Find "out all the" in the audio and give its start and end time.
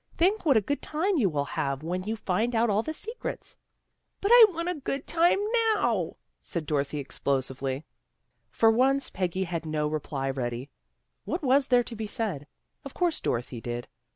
2.55-2.91